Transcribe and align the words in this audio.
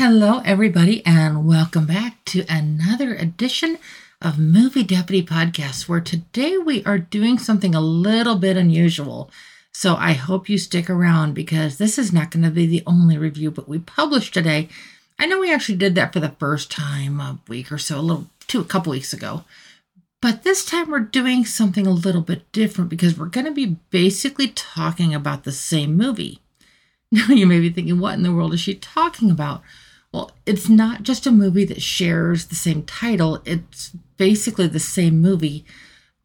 Hello, 0.00 0.40
everybody, 0.44 1.04
and 1.04 1.44
welcome 1.44 1.84
back 1.84 2.24
to 2.26 2.44
another 2.48 3.16
edition 3.16 3.78
of 4.22 4.38
Movie 4.38 4.84
Deputy 4.84 5.26
Podcast, 5.26 5.88
where 5.88 6.00
today 6.00 6.56
we 6.56 6.84
are 6.84 6.98
doing 6.98 7.36
something 7.36 7.74
a 7.74 7.80
little 7.80 8.36
bit 8.36 8.56
unusual. 8.56 9.28
So 9.72 9.96
I 9.96 10.12
hope 10.12 10.48
you 10.48 10.56
stick 10.56 10.88
around 10.88 11.34
because 11.34 11.78
this 11.78 11.98
is 11.98 12.12
not 12.12 12.30
going 12.30 12.44
to 12.44 12.50
be 12.52 12.64
the 12.64 12.84
only 12.86 13.18
review, 13.18 13.50
but 13.50 13.68
we 13.68 13.80
published 13.80 14.32
today. 14.32 14.68
I 15.18 15.26
know 15.26 15.40
we 15.40 15.52
actually 15.52 15.78
did 15.78 15.96
that 15.96 16.12
for 16.12 16.20
the 16.20 16.28
first 16.28 16.70
time 16.70 17.18
a 17.18 17.40
week 17.48 17.72
or 17.72 17.78
so, 17.78 17.98
a 17.98 18.00
little 18.00 18.26
two, 18.46 18.60
a 18.60 18.64
couple 18.64 18.92
weeks 18.92 19.12
ago. 19.12 19.42
But 20.22 20.44
this 20.44 20.64
time 20.64 20.92
we're 20.92 21.00
doing 21.00 21.44
something 21.44 21.88
a 21.88 21.90
little 21.90 22.22
bit 22.22 22.52
different 22.52 22.88
because 22.88 23.18
we're 23.18 23.26
going 23.26 23.46
to 23.46 23.52
be 23.52 23.78
basically 23.90 24.46
talking 24.46 25.12
about 25.12 25.42
the 25.42 25.50
same 25.50 25.96
movie. 25.96 26.38
Now 27.10 27.28
you 27.28 27.48
may 27.48 27.58
be 27.58 27.70
thinking, 27.70 27.98
what 27.98 28.14
in 28.14 28.22
the 28.22 28.32
world 28.32 28.54
is 28.54 28.60
she 28.60 28.74
talking 28.76 29.30
about? 29.30 29.62
Well, 30.12 30.32
it's 30.46 30.68
not 30.68 31.02
just 31.02 31.26
a 31.26 31.30
movie 31.30 31.64
that 31.66 31.82
shares 31.82 32.46
the 32.46 32.54
same 32.54 32.82
title, 32.84 33.42
it's 33.44 33.90
basically 34.16 34.66
the 34.66 34.80
same 34.80 35.20
movie, 35.20 35.64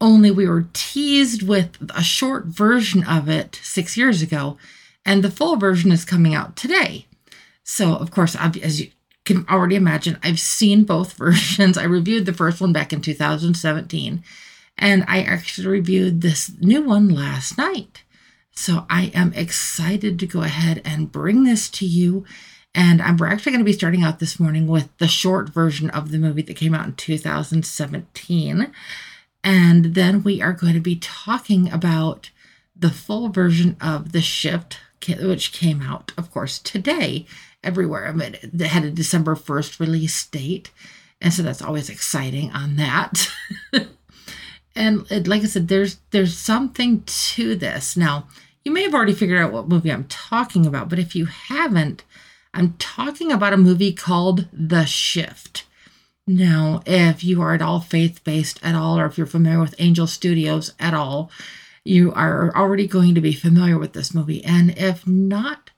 only 0.00 0.30
we 0.30 0.46
were 0.46 0.66
teased 0.72 1.42
with 1.42 1.76
a 1.94 2.02
short 2.02 2.46
version 2.46 3.04
of 3.04 3.28
it 3.28 3.58
six 3.62 3.96
years 3.96 4.22
ago, 4.22 4.58
and 5.04 5.22
the 5.22 5.30
full 5.30 5.56
version 5.56 5.92
is 5.92 6.04
coming 6.04 6.34
out 6.34 6.56
today. 6.56 7.06
So, 7.62 7.94
of 7.94 8.10
course, 8.10 8.36
as 8.36 8.80
you 8.80 8.90
can 9.24 9.46
already 9.48 9.76
imagine, 9.76 10.18
I've 10.22 10.40
seen 10.40 10.84
both 10.84 11.12
versions. 11.16 11.78
I 11.78 11.84
reviewed 11.84 12.26
the 12.26 12.32
first 12.32 12.60
one 12.60 12.72
back 12.72 12.92
in 12.92 13.00
2017, 13.00 14.22
and 14.76 15.04
I 15.06 15.22
actually 15.22 15.68
reviewed 15.68 16.20
this 16.20 16.50
new 16.60 16.82
one 16.82 17.08
last 17.08 17.56
night. 17.56 18.02
So, 18.54 18.86
I 18.90 19.10
am 19.14 19.32
excited 19.32 20.18
to 20.18 20.26
go 20.26 20.42
ahead 20.42 20.82
and 20.84 21.12
bring 21.12 21.44
this 21.44 21.68
to 21.70 21.86
you 21.86 22.24
and 22.74 23.00
I'm, 23.00 23.16
we're 23.16 23.28
actually 23.28 23.52
going 23.52 23.64
to 23.64 23.70
be 23.70 23.72
starting 23.72 24.02
out 24.02 24.18
this 24.18 24.40
morning 24.40 24.66
with 24.66 24.96
the 24.98 25.06
short 25.06 25.48
version 25.50 25.90
of 25.90 26.10
the 26.10 26.18
movie 26.18 26.42
that 26.42 26.56
came 26.56 26.74
out 26.74 26.86
in 26.86 26.94
2017. 26.94 28.72
And 29.44 29.84
then 29.94 30.22
we 30.22 30.42
are 30.42 30.52
going 30.52 30.74
to 30.74 30.80
be 30.80 30.96
talking 30.96 31.70
about 31.70 32.30
the 32.74 32.90
full 32.90 33.28
version 33.28 33.76
of 33.80 34.12
The 34.12 34.20
Shift, 34.20 34.78
which 35.06 35.52
came 35.52 35.82
out, 35.82 36.12
of 36.16 36.32
course, 36.32 36.58
today 36.58 37.26
everywhere. 37.62 38.08
I 38.08 38.12
mean, 38.12 38.36
it 38.42 38.60
had 38.60 38.84
a 38.84 38.90
December 38.90 39.36
1st 39.36 39.78
release 39.78 40.26
date. 40.26 40.70
And 41.20 41.32
so 41.32 41.42
that's 41.42 41.62
always 41.62 41.88
exciting 41.88 42.50
on 42.50 42.76
that. 42.76 43.30
and 44.74 45.10
it, 45.10 45.28
like 45.28 45.42
I 45.42 45.46
said, 45.46 45.68
there's 45.68 45.98
there's 46.10 46.36
something 46.36 47.02
to 47.04 47.54
this. 47.54 47.96
Now, 47.96 48.26
you 48.64 48.72
may 48.72 48.82
have 48.82 48.94
already 48.94 49.14
figured 49.14 49.40
out 49.40 49.52
what 49.52 49.68
movie 49.68 49.92
I'm 49.92 50.04
talking 50.04 50.66
about, 50.66 50.88
but 50.88 50.98
if 50.98 51.14
you 51.14 51.26
haven't, 51.26 52.02
I'm 52.54 52.74
talking 52.78 53.32
about 53.32 53.52
a 53.52 53.58
movie 53.58 53.92
called 53.92 54.46
The 54.52 54.84
Shift. 54.84 55.64
Now, 56.26 56.82
if 56.86 57.24
you 57.24 57.42
are 57.42 57.52
at 57.52 57.60
all 57.60 57.80
faith 57.80 58.22
based 58.22 58.60
at 58.62 58.76
all, 58.76 58.98
or 58.98 59.06
if 59.06 59.18
you're 59.18 59.26
familiar 59.26 59.60
with 59.60 59.74
Angel 59.78 60.06
Studios 60.06 60.72
at 60.78 60.94
all, 60.94 61.32
you 61.84 62.12
are 62.12 62.56
already 62.56 62.86
going 62.86 63.14
to 63.16 63.20
be 63.20 63.32
familiar 63.32 63.76
with 63.76 63.92
this 63.92 64.14
movie. 64.14 64.42
And 64.44 64.70
if 64.78 65.04
not, 65.04 65.70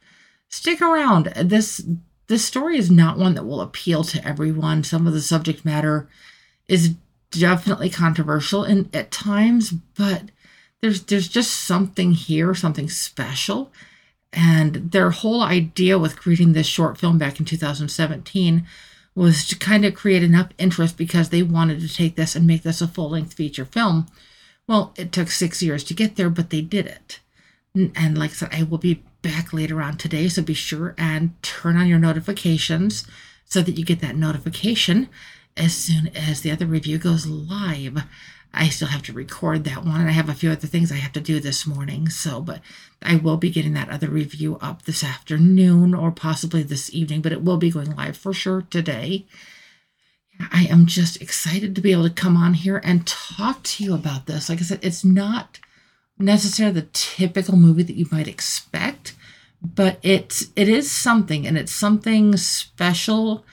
stick 0.48 0.82
around. 0.82 1.32
This 1.34 1.82
this 2.28 2.44
story 2.44 2.76
is 2.76 2.90
not 2.90 3.18
one 3.18 3.34
that 3.34 3.46
will 3.46 3.60
appeal 3.60 4.04
to 4.04 4.24
everyone. 4.26 4.84
Some 4.84 5.06
of 5.06 5.14
the 5.14 5.22
subject 5.22 5.64
matter 5.64 6.08
is 6.68 6.94
definitely 7.30 7.88
controversial 7.88 8.64
and 8.64 8.94
at 8.94 9.10
times, 9.10 9.70
but 9.70 10.24
there's 10.82 11.02
there's 11.04 11.28
just 11.28 11.52
something 11.52 12.12
here, 12.12 12.54
something 12.54 12.90
special 12.90 13.72
and 14.32 14.92
their 14.92 15.10
whole 15.10 15.42
idea 15.42 15.98
with 15.98 16.18
creating 16.18 16.52
this 16.52 16.66
short 16.66 16.98
film 16.98 17.18
back 17.18 17.38
in 17.38 17.46
2017 17.46 18.66
was 19.14 19.46
to 19.48 19.56
kind 19.56 19.84
of 19.84 19.94
create 19.94 20.22
enough 20.22 20.50
interest 20.58 20.96
because 20.96 21.30
they 21.30 21.42
wanted 21.42 21.80
to 21.80 21.92
take 21.92 22.16
this 22.16 22.36
and 22.36 22.46
make 22.46 22.62
this 22.62 22.82
a 22.82 22.86
full 22.86 23.10
length 23.10 23.32
feature 23.34 23.64
film. 23.64 24.06
Well, 24.68 24.92
it 24.96 25.10
took 25.10 25.30
six 25.30 25.62
years 25.62 25.82
to 25.84 25.94
get 25.94 26.16
there, 26.16 26.28
but 26.28 26.50
they 26.50 26.60
did 26.60 26.86
it. 26.86 27.20
And 27.74 28.18
like 28.18 28.30
I 28.30 28.34
said, 28.34 28.48
I 28.52 28.62
will 28.62 28.78
be 28.78 29.02
back 29.22 29.52
later 29.52 29.80
on 29.80 29.96
today, 29.96 30.28
so 30.28 30.42
be 30.42 30.54
sure 30.54 30.94
and 30.98 31.40
turn 31.42 31.76
on 31.76 31.86
your 31.86 31.98
notifications 31.98 33.06
so 33.44 33.62
that 33.62 33.78
you 33.78 33.84
get 33.84 34.00
that 34.00 34.16
notification 34.16 35.08
as 35.56 35.74
soon 35.74 36.08
as 36.14 36.40
the 36.40 36.50
other 36.50 36.66
review 36.66 36.98
goes 36.98 37.26
live. 37.26 38.02
I 38.52 38.68
still 38.68 38.88
have 38.88 39.02
to 39.02 39.12
record 39.12 39.64
that 39.64 39.84
one, 39.84 40.00
and 40.00 40.08
I 40.08 40.12
have 40.12 40.28
a 40.28 40.34
few 40.34 40.50
other 40.50 40.66
things 40.66 40.90
I 40.90 40.96
have 40.96 41.12
to 41.12 41.20
do 41.20 41.40
this 41.40 41.66
morning. 41.66 42.08
So, 42.08 42.40
but 42.40 42.60
I 43.02 43.16
will 43.16 43.36
be 43.36 43.50
getting 43.50 43.74
that 43.74 43.90
other 43.90 44.08
review 44.08 44.56
up 44.62 44.82
this 44.82 45.04
afternoon 45.04 45.94
or 45.94 46.10
possibly 46.10 46.62
this 46.62 46.92
evening, 46.94 47.20
but 47.20 47.32
it 47.32 47.44
will 47.44 47.58
be 47.58 47.70
going 47.70 47.94
live 47.94 48.16
for 48.16 48.32
sure 48.32 48.62
today. 48.62 49.26
I 50.52 50.64
am 50.64 50.86
just 50.86 51.20
excited 51.20 51.74
to 51.74 51.80
be 51.80 51.92
able 51.92 52.08
to 52.08 52.14
come 52.14 52.36
on 52.36 52.54
here 52.54 52.80
and 52.82 53.06
talk 53.06 53.62
to 53.64 53.84
you 53.84 53.94
about 53.94 54.26
this. 54.26 54.48
Like 54.48 54.60
I 54.60 54.62
said, 54.62 54.80
it's 54.82 55.04
not 55.04 55.58
necessarily 56.18 56.80
the 56.80 56.88
typical 56.92 57.56
movie 57.56 57.82
that 57.82 57.96
you 57.96 58.06
might 58.10 58.28
expect, 58.28 59.14
but 59.62 59.98
it's 60.02 60.46
it 60.56 60.68
is 60.68 60.90
something, 60.90 61.46
and 61.46 61.58
it's 61.58 61.72
something 61.72 62.36
special 62.36 63.44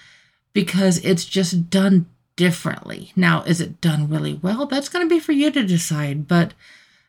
because 0.54 1.04
it's 1.04 1.26
just 1.26 1.70
done 1.70 2.08
differently. 2.36 3.12
Now, 3.16 3.44
is 3.44 3.62
it 3.62 3.82
done 3.82 4.10
really 4.10 4.34
well? 4.34 4.66
That's 4.66 4.90
going 4.90 5.08
to 5.08 5.14
be 5.14 5.20
for 5.20 5.32
you 5.32 5.52
to 5.52 5.64
decide, 5.66 6.28
but 6.28 6.54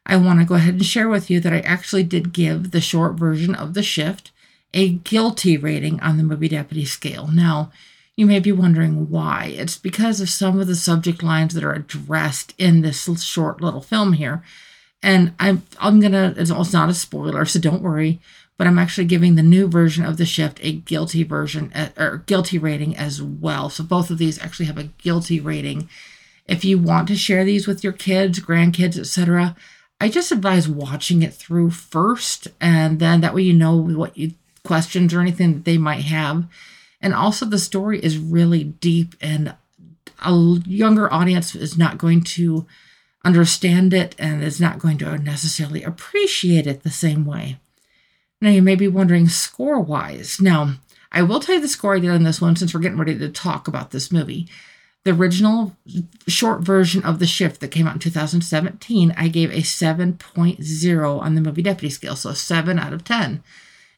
I 0.06 0.16
want 0.16 0.40
to 0.40 0.46
go 0.46 0.54
ahead 0.54 0.74
and 0.74 0.84
share 0.84 1.08
with 1.08 1.30
you 1.30 1.40
that 1.40 1.52
I 1.52 1.60
actually 1.60 2.04
did 2.04 2.32
give 2.32 2.70
the 2.70 2.80
short 2.80 3.14
version 3.14 3.54
of 3.54 3.74
The 3.74 3.82
Shift 3.82 4.30
a 4.74 4.90
guilty 4.90 5.56
rating 5.56 6.00
on 6.00 6.16
the 6.16 6.24
movie 6.24 6.48
deputy 6.48 6.84
scale. 6.84 7.28
Now, 7.28 7.70
you 8.16 8.26
may 8.26 8.38
be 8.38 8.52
wondering 8.52 9.08
why. 9.10 9.54
It's 9.56 9.78
because 9.78 10.20
of 10.20 10.28
some 10.28 10.60
of 10.60 10.66
the 10.66 10.76
subject 10.76 11.22
lines 11.22 11.54
that 11.54 11.64
are 11.64 11.72
addressed 11.72 12.54
in 12.58 12.82
this 12.82 13.08
short 13.22 13.60
little 13.60 13.80
film 13.80 14.14
here. 14.14 14.42
And 15.02 15.34
I'm 15.38 15.62
I'm 15.78 16.00
gonna 16.00 16.34
it's, 16.36 16.50
it's 16.50 16.72
not 16.72 16.88
a 16.88 16.94
spoiler, 16.94 17.44
so 17.44 17.60
don't 17.60 17.82
worry 17.82 18.20
but 18.56 18.66
I'm 18.66 18.78
actually 18.78 19.06
giving 19.06 19.34
the 19.34 19.42
new 19.42 19.66
version 19.66 20.04
of 20.04 20.16
the 20.16 20.24
shift 20.24 20.60
a 20.62 20.72
guilty 20.72 21.24
version 21.24 21.72
uh, 21.74 21.88
or 21.96 22.18
guilty 22.26 22.58
rating 22.58 22.96
as 22.96 23.20
well. 23.20 23.68
So 23.68 23.82
both 23.82 24.10
of 24.10 24.18
these 24.18 24.40
actually 24.40 24.66
have 24.66 24.78
a 24.78 24.90
guilty 24.98 25.40
rating. 25.40 25.88
If 26.46 26.64
you 26.64 26.78
want 26.78 27.08
to 27.08 27.16
share 27.16 27.44
these 27.44 27.66
with 27.66 27.82
your 27.82 27.92
kids, 27.92 28.40
grandkids, 28.40 28.98
etc., 28.98 29.56
I 30.00 30.08
just 30.08 30.32
advise 30.32 30.68
watching 30.68 31.22
it 31.22 31.34
through 31.34 31.70
first, 31.70 32.48
and 32.60 32.98
then 32.98 33.20
that 33.20 33.34
way 33.34 33.42
you 33.42 33.52
know 33.52 33.76
what 33.76 34.16
you, 34.16 34.32
questions 34.64 35.14
or 35.14 35.20
anything 35.20 35.54
that 35.54 35.64
they 35.64 35.78
might 35.78 36.02
have. 36.02 36.46
And 37.00 37.14
also, 37.14 37.46
the 37.46 37.58
story 37.58 38.00
is 38.00 38.18
really 38.18 38.64
deep, 38.64 39.14
and 39.20 39.54
a 40.24 40.32
younger 40.66 41.12
audience 41.12 41.54
is 41.54 41.78
not 41.78 41.98
going 41.98 42.22
to 42.22 42.66
understand 43.24 43.94
it 43.94 44.14
and 44.18 44.42
is 44.42 44.60
not 44.60 44.78
going 44.78 44.98
to 44.98 45.18
necessarily 45.18 45.82
appreciate 45.82 46.66
it 46.66 46.82
the 46.82 46.90
same 46.90 47.24
way. 47.24 47.58
Now, 48.40 48.50
you 48.50 48.62
may 48.62 48.74
be 48.74 48.88
wondering 48.88 49.28
score 49.28 49.80
wise. 49.80 50.40
Now, 50.40 50.74
I 51.10 51.22
will 51.22 51.40
tell 51.40 51.54
you 51.54 51.60
the 51.60 51.68
score 51.68 51.94
I 51.94 52.00
did 52.00 52.10
on 52.10 52.24
this 52.24 52.40
one 52.40 52.56
since 52.56 52.74
we're 52.74 52.80
getting 52.80 52.98
ready 52.98 53.18
to 53.18 53.28
talk 53.28 53.68
about 53.68 53.90
this 53.90 54.10
movie. 54.12 54.48
The 55.04 55.12
original 55.12 55.76
short 56.26 56.62
version 56.62 57.04
of 57.04 57.18
The 57.18 57.26
Shift 57.26 57.60
that 57.60 57.70
came 57.70 57.86
out 57.86 57.94
in 57.94 58.00
2017, 58.00 59.14
I 59.16 59.28
gave 59.28 59.50
a 59.50 59.58
7.0 59.58 61.20
on 61.20 61.34
the 61.34 61.40
movie 61.40 61.62
deputy 61.62 61.90
scale, 61.90 62.16
so 62.16 62.30
a 62.30 62.34
7 62.34 62.78
out 62.78 62.92
of 62.92 63.04
10. 63.04 63.42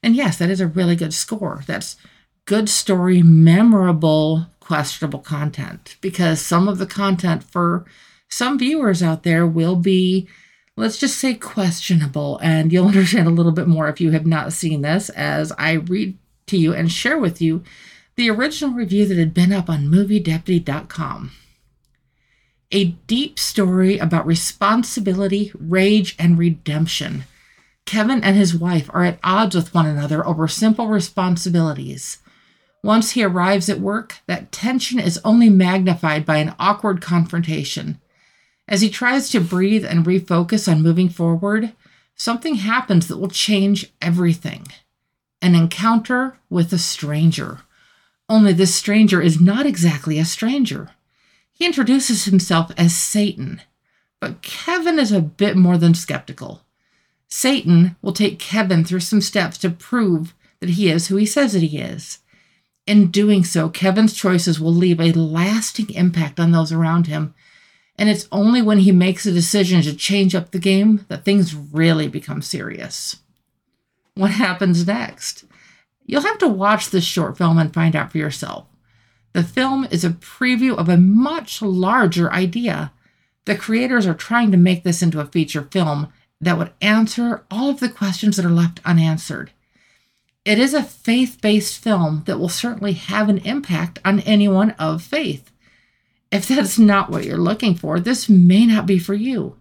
And 0.02 0.16
yes, 0.16 0.36
that 0.38 0.50
is 0.50 0.60
a 0.60 0.66
really 0.66 0.96
good 0.96 1.14
score. 1.14 1.62
That's 1.66 1.96
good 2.44 2.68
story, 2.68 3.22
memorable, 3.22 4.46
questionable 4.60 5.20
content 5.20 5.96
because 6.00 6.40
some 6.40 6.66
of 6.66 6.78
the 6.78 6.86
content 6.86 7.44
for 7.44 7.84
some 8.28 8.58
viewers 8.58 9.02
out 9.02 9.22
there 9.22 9.46
will 9.46 9.76
be 9.76 10.28
let's 10.76 10.98
just 10.98 11.18
say 11.18 11.34
questionable. 11.34 12.38
And 12.42 12.72
you'll 12.72 12.86
understand 12.88 13.26
a 13.26 13.32
little 13.32 13.52
bit 13.52 13.68
more 13.68 13.88
if 13.88 14.00
you 14.00 14.12
have 14.12 14.26
not 14.26 14.52
seen 14.52 14.82
this 14.82 15.08
as 15.10 15.52
I 15.58 15.72
read 15.72 16.16
to 16.46 16.56
you 16.56 16.72
and 16.72 16.90
share 16.90 17.18
with 17.18 17.40
you 17.42 17.64
the 18.16 18.30
original 18.30 18.74
review 18.74 19.06
that 19.06 19.18
had 19.18 19.34
been 19.34 19.52
up 19.52 19.68
on 19.68 19.86
moviedeputy.com. 19.86 21.32
A 22.72 22.84
deep 22.84 23.38
story 23.38 23.98
about 23.98 24.26
responsibility, 24.26 25.52
rage, 25.54 26.16
and 26.18 26.38
redemption. 26.38 27.24
Kevin 27.84 28.24
and 28.24 28.36
his 28.36 28.56
wife 28.56 28.90
are 28.92 29.04
at 29.04 29.20
odds 29.22 29.54
with 29.54 29.72
one 29.72 29.86
another 29.86 30.26
over 30.26 30.48
simple 30.48 30.88
responsibilities. 30.88 32.18
Once 32.82 33.12
he 33.12 33.22
arrives 33.22 33.68
at 33.68 33.80
work, 33.80 34.16
that 34.26 34.50
tension 34.50 34.98
is 34.98 35.20
only 35.24 35.48
magnified 35.48 36.26
by 36.26 36.38
an 36.38 36.54
awkward 36.58 37.00
confrontation. 37.00 38.00
As 38.68 38.80
he 38.80 38.90
tries 38.90 39.30
to 39.30 39.40
breathe 39.40 39.84
and 39.84 40.04
refocus 40.04 40.70
on 40.70 40.82
moving 40.82 41.08
forward, 41.08 41.72
something 42.16 42.56
happens 42.56 43.06
that 43.06 43.18
will 43.18 43.28
change 43.28 43.92
everything 44.00 44.66
an 45.42 45.54
encounter 45.54 46.38
with 46.48 46.72
a 46.72 46.78
stranger. 46.78 47.60
Only 48.28 48.52
this 48.52 48.74
stranger 48.74 49.20
is 49.20 49.40
not 49.40 49.66
exactly 49.66 50.18
a 50.18 50.24
stranger. 50.24 50.90
He 51.52 51.66
introduces 51.66 52.24
himself 52.24 52.72
as 52.76 52.96
Satan, 52.96 53.60
but 54.20 54.42
Kevin 54.42 54.98
is 54.98 55.12
a 55.12 55.20
bit 55.20 55.56
more 55.56 55.78
than 55.78 55.94
skeptical. 55.94 56.62
Satan 57.28 57.96
will 58.02 58.12
take 58.12 58.38
Kevin 58.38 58.84
through 58.84 59.00
some 59.00 59.20
steps 59.20 59.58
to 59.58 59.70
prove 59.70 60.34
that 60.60 60.70
he 60.70 60.88
is 60.88 61.08
who 61.08 61.16
he 61.16 61.26
says 61.26 61.52
that 61.52 61.62
he 61.62 61.78
is. 61.78 62.20
In 62.86 63.10
doing 63.10 63.44
so, 63.44 63.68
Kevin's 63.68 64.14
choices 64.14 64.60
will 64.60 64.72
leave 64.72 65.00
a 65.00 65.12
lasting 65.12 65.90
impact 65.90 66.40
on 66.40 66.52
those 66.52 66.72
around 66.72 67.08
him. 67.08 67.34
And 67.98 68.08
it's 68.08 68.28
only 68.30 68.60
when 68.60 68.78
he 68.80 68.92
makes 68.92 69.24
a 69.24 69.32
decision 69.32 69.82
to 69.82 69.96
change 69.96 70.34
up 70.34 70.50
the 70.50 70.58
game 70.58 71.06
that 71.08 71.24
things 71.24 71.54
really 71.54 72.08
become 72.08 72.42
serious. 72.42 73.16
What 74.14 74.32
happens 74.32 74.86
next? 74.86 75.44
You'll 76.04 76.22
have 76.22 76.38
to 76.38 76.48
watch 76.48 76.90
this 76.90 77.04
short 77.04 77.36
film 77.36 77.58
and 77.58 77.72
find 77.72 77.96
out 77.96 78.12
for 78.12 78.18
yourself. 78.18 78.66
The 79.32 79.42
film 79.42 79.86
is 79.90 80.04
a 80.04 80.10
preview 80.10 80.76
of 80.76 80.88
a 80.88 80.96
much 80.96 81.60
larger 81.60 82.32
idea. 82.32 82.92
The 83.44 83.56
creators 83.56 84.06
are 84.06 84.14
trying 84.14 84.50
to 84.52 84.56
make 84.56 84.84
this 84.84 85.02
into 85.02 85.20
a 85.20 85.26
feature 85.26 85.68
film 85.70 86.12
that 86.40 86.58
would 86.58 86.72
answer 86.80 87.44
all 87.50 87.70
of 87.70 87.80
the 87.80 87.88
questions 87.88 88.36
that 88.36 88.46
are 88.46 88.50
left 88.50 88.80
unanswered. 88.84 89.52
It 90.44 90.58
is 90.58 90.74
a 90.74 90.82
faith 90.82 91.38
based 91.40 91.82
film 91.82 92.22
that 92.26 92.38
will 92.38 92.48
certainly 92.48 92.92
have 92.92 93.28
an 93.28 93.38
impact 93.38 93.98
on 94.04 94.20
anyone 94.20 94.70
of 94.72 95.02
faith. 95.02 95.50
If 96.30 96.48
that's 96.48 96.78
not 96.78 97.10
what 97.10 97.24
you're 97.24 97.36
looking 97.36 97.74
for, 97.74 98.00
this 98.00 98.28
may 98.28 98.66
not 98.66 98.86
be 98.86 98.98
for 98.98 99.14
you. 99.14 99.56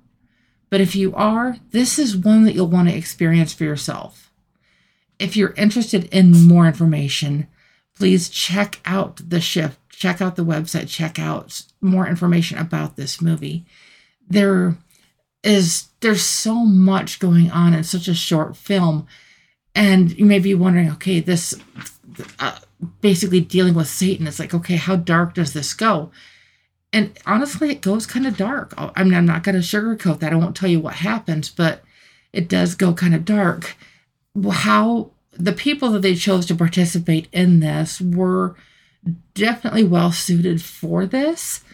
But 0.69 0.81
if 0.81 0.95
you 0.95 1.13
are, 1.15 1.57
this 1.71 1.99
is 1.99 2.17
one 2.17 2.43
that 2.43 2.53
you'll 2.53 2.67
want 2.67 2.89
to 2.89 2.95
experience 2.95 3.53
for 3.53 3.63
yourself. 3.63 4.31
If 5.19 5.37
you're 5.37 5.53
interested 5.53 6.05
in 6.13 6.47
more 6.47 6.65
information, 6.65 7.47
please 7.95 8.29
check 8.29 8.79
out 8.83 9.21
the 9.29 9.39
shift, 9.39 9.79
check 9.89 10.21
out 10.21 10.35
the 10.35 10.43
website, 10.43 10.89
check 10.89 11.19
out 11.19 11.61
more 11.81 12.07
information 12.07 12.57
about 12.57 12.95
this 12.95 13.21
movie. 13.21 13.65
There 14.27 14.77
is 15.43 15.89
there's 16.01 16.23
so 16.23 16.65
much 16.65 17.19
going 17.19 17.51
on 17.51 17.73
in 17.73 17.83
such 17.83 18.07
a 18.07 18.15
short 18.15 18.57
film 18.57 19.07
and 19.75 20.17
you 20.17 20.25
may 20.25 20.39
be 20.39 20.55
wondering, 20.55 20.89
okay, 20.91 21.19
this 21.19 21.53
uh, 22.39 22.57
basically 23.01 23.41
dealing 23.41 23.73
with 23.73 23.87
Satan. 23.87 24.25
It's 24.25 24.39
like, 24.39 24.53
okay, 24.53 24.77
how 24.77 24.95
dark 24.95 25.33
does 25.33 25.53
this 25.53 25.73
go? 25.73 26.11
And 26.95 27.11
honestly, 27.25 27.71
it 27.71 27.81
goes 27.81 28.05
kind 28.05 28.25
of 28.25 28.37
dark. 28.37 28.73
I 28.77 29.03
mean, 29.03 29.15
I'm 29.15 29.25
not 29.25 29.43
going 29.43 29.55
to 29.55 29.59
sugarcoat 29.61 30.19
that. 30.19 30.31
I 30.31 30.37
won't 30.37 30.55
tell 30.55 30.69
you 30.69 30.79
what 30.79 30.95
happens, 30.95 31.49
but 31.49 31.83
it 32.31 32.47
does 32.47 32.73
go 32.73 32.93
kind 32.93 33.13
of 33.13 33.25
dark. 33.25 33.75
How 34.49 35.11
the 35.33 35.51
people 35.51 35.89
that 35.89 36.03
they 36.03 36.15
chose 36.15 36.45
to 36.45 36.55
participate 36.55 37.27
in 37.33 37.59
this 37.59 37.99
were 37.99 38.55
definitely 39.33 39.83
well 39.83 40.13
suited 40.13 40.61
for 40.61 41.05
this. 41.05 41.65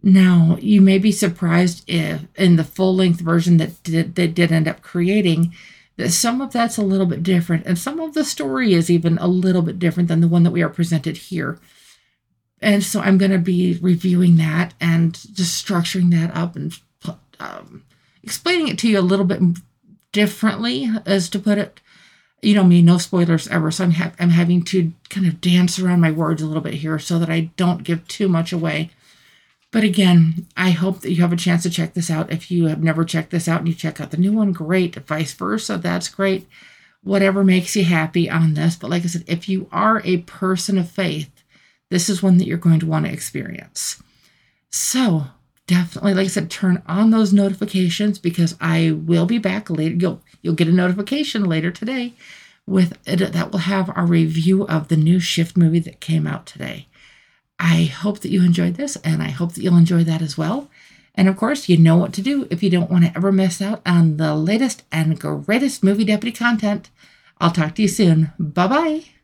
Now, 0.00 0.56
you 0.60 0.80
may 0.80 0.98
be 0.98 1.10
surprised 1.10 1.82
if 1.88 2.22
in 2.36 2.54
the 2.54 2.62
full 2.62 2.94
length 2.94 3.20
version 3.20 3.56
that 3.56 3.82
did, 3.82 4.14
they 4.14 4.28
did 4.28 4.52
end 4.52 4.68
up 4.68 4.80
creating, 4.80 5.52
that 5.96 6.10
some 6.10 6.40
of 6.40 6.52
that's 6.52 6.78
a 6.78 6.82
little 6.82 7.06
bit 7.06 7.24
different, 7.24 7.66
and 7.66 7.76
some 7.76 7.98
of 7.98 8.14
the 8.14 8.24
story 8.24 8.74
is 8.74 8.88
even 8.90 9.18
a 9.18 9.26
little 9.26 9.62
bit 9.62 9.80
different 9.80 10.08
than 10.08 10.20
the 10.20 10.28
one 10.28 10.44
that 10.44 10.52
we 10.52 10.62
are 10.62 10.68
presented 10.68 11.16
here. 11.16 11.58
And 12.60 12.82
so 12.82 13.00
I'm 13.00 13.18
going 13.18 13.30
to 13.30 13.38
be 13.38 13.78
reviewing 13.80 14.36
that 14.36 14.74
and 14.80 15.14
just 15.34 15.64
structuring 15.64 16.10
that 16.10 16.36
up 16.36 16.56
and 16.56 16.72
um, 17.38 17.84
explaining 18.22 18.68
it 18.68 18.78
to 18.78 18.88
you 18.88 18.98
a 18.98 19.00
little 19.00 19.24
bit 19.24 19.40
differently, 20.12 20.90
as 21.06 21.28
to 21.30 21.38
put 21.38 21.58
it. 21.58 21.80
You 22.40 22.54
know 22.54 22.64
me, 22.64 22.82
no 22.82 22.98
spoilers 22.98 23.48
ever. 23.48 23.70
So 23.70 23.84
I'm 23.84 23.92
ha- 23.92 24.12
I'm 24.18 24.30
having 24.30 24.62
to 24.64 24.92
kind 25.10 25.26
of 25.26 25.40
dance 25.40 25.78
around 25.78 26.00
my 26.00 26.12
words 26.12 26.40
a 26.40 26.46
little 26.46 26.62
bit 26.62 26.74
here 26.74 26.98
so 26.98 27.18
that 27.18 27.30
I 27.30 27.50
don't 27.56 27.82
give 27.82 28.06
too 28.06 28.28
much 28.28 28.52
away. 28.52 28.90
But 29.70 29.84
again, 29.84 30.46
I 30.56 30.70
hope 30.70 31.00
that 31.00 31.12
you 31.12 31.20
have 31.22 31.32
a 31.32 31.36
chance 31.36 31.64
to 31.64 31.70
check 31.70 31.94
this 31.94 32.10
out. 32.10 32.32
If 32.32 32.50
you 32.50 32.66
have 32.66 32.82
never 32.82 33.04
checked 33.04 33.30
this 33.30 33.48
out 33.48 33.58
and 33.58 33.68
you 33.68 33.74
check 33.74 34.00
out 34.00 34.12
the 34.12 34.16
new 34.16 34.32
one, 34.32 34.52
great. 34.52 34.94
Vice 34.94 35.34
versa, 35.34 35.78
that's 35.78 36.08
great. 36.08 36.46
Whatever 37.02 37.44
makes 37.44 37.76
you 37.76 37.84
happy 37.84 38.30
on 38.30 38.54
this. 38.54 38.76
But 38.76 38.90
like 38.90 39.02
I 39.04 39.06
said, 39.08 39.24
if 39.26 39.48
you 39.48 39.68
are 39.70 40.00
a 40.04 40.18
person 40.18 40.78
of 40.78 40.90
faith, 40.90 41.37
this 41.90 42.08
is 42.08 42.22
one 42.22 42.38
that 42.38 42.46
you're 42.46 42.58
going 42.58 42.80
to 42.80 42.86
want 42.86 43.06
to 43.06 43.12
experience. 43.12 44.02
So 44.70 45.26
definitely, 45.66 46.14
like 46.14 46.26
I 46.26 46.28
said, 46.28 46.50
turn 46.50 46.82
on 46.86 47.10
those 47.10 47.32
notifications 47.32 48.18
because 48.18 48.56
I 48.60 48.92
will 48.92 49.26
be 49.26 49.38
back 49.38 49.70
later. 49.70 49.94
You'll 49.94 50.22
you'll 50.42 50.54
get 50.54 50.68
a 50.68 50.72
notification 50.72 51.44
later 51.44 51.70
today 51.70 52.14
with 52.66 52.98
it 53.06 53.32
that 53.32 53.50
will 53.50 53.60
have 53.60 53.90
our 53.96 54.06
review 54.06 54.66
of 54.66 54.88
the 54.88 54.96
new 54.96 55.18
Shift 55.18 55.56
movie 55.56 55.80
that 55.80 56.00
came 56.00 56.26
out 56.26 56.46
today. 56.46 56.86
I 57.58 57.84
hope 57.84 58.20
that 58.20 58.30
you 58.30 58.44
enjoyed 58.44 58.74
this, 58.74 58.96
and 58.96 59.22
I 59.22 59.30
hope 59.30 59.54
that 59.54 59.62
you'll 59.62 59.76
enjoy 59.76 60.04
that 60.04 60.22
as 60.22 60.38
well. 60.38 60.70
And 61.14 61.28
of 61.28 61.36
course, 61.36 61.68
you 61.68 61.76
know 61.76 61.96
what 61.96 62.12
to 62.12 62.22
do 62.22 62.46
if 62.50 62.62
you 62.62 62.70
don't 62.70 62.90
want 62.90 63.04
to 63.04 63.16
ever 63.16 63.32
miss 63.32 63.60
out 63.60 63.82
on 63.84 64.18
the 64.18 64.36
latest 64.36 64.84
and 64.92 65.18
greatest 65.18 65.82
movie 65.82 66.04
deputy 66.04 66.36
content. 66.36 66.90
I'll 67.40 67.50
talk 67.50 67.74
to 67.74 67.82
you 67.82 67.88
soon. 67.88 68.32
Bye 68.38 68.68
bye. 68.68 69.17